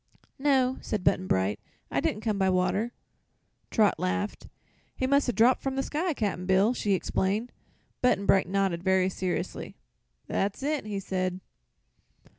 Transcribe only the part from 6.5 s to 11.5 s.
she exclaimed. Button Bright nodded, very seriously. "That's it," he said.